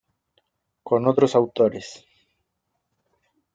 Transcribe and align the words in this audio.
Con 0.83 1.05
otros 1.05 1.35
autores 1.35 2.03